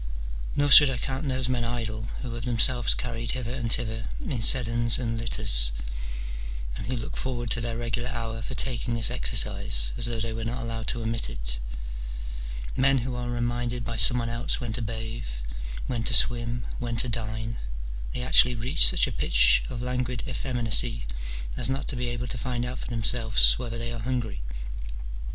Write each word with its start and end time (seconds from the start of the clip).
Nor 0.55 0.71
should 0.71 0.89
I 0.89 0.97
count 0.97 1.27
those 1.27 1.47
men 1.47 1.63
idle 1.63 2.05
who 2.23 2.33
have 2.33 2.43
themselves 2.43 2.95
carried 2.95 3.33
hither 3.33 3.51
and 3.53 3.71
thither 3.71 4.07
in 4.19 4.41
sedans 4.41 4.97
and 4.97 5.15
litters, 5.15 5.71
and 6.75 6.87
who 6.87 6.95
look 6.95 7.15
forward 7.15 7.51
to 7.51 7.61
their 7.61 7.77
regular 7.77 8.09
hour 8.09 8.41
for 8.41 8.55
taking 8.55 8.95
this 8.95 9.11
exercise 9.11 9.93
as 9.97 10.07
though 10.07 10.19
they 10.19 10.33
were 10.33 10.43
not 10.43 10.63
allowed 10.63 10.87
to 10.87 11.03
omit 11.03 11.29
it: 11.29 11.59
men 12.75 12.97
who 13.05 13.13
are 13.13 13.29
reminded 13.29 13.83
by 13.85 13.95
some 13.95 14.17
one 14.17 14.27
else 14.29 14.59
when 14.59 14.73
to 14.73 14.81
bathe, 14.81 15.27
when 15.85 16.01
to 16.05 16.15
swim, 16.15 16.65
when 16.79 16.95
to 16.97 17.07
dine: 17.07 17.57
they 18.11 18.23
actually 18.23 18.55
reach 18.55 18.87
such 18.87 19.05
a 19.05 19.11
pitch 19.11 19.63
of 19.69 19.83
languid 19.83 20.23
effeminacy 20.27 21.05
as 21.55 21.69
not 21.69 21.87
to 21.87 21.95
be 21.95 22.07
able 22.09 22.25
to 22.25 22.39
find 22.39 22.65
out 22.65 22.79
for 22.79 22.87
them 22.87 23.03
selves 23.03 23.59
whether 23.59 23.77
they 23.77 23.91
are 23.93 23.99
hungry. 23.99 24.41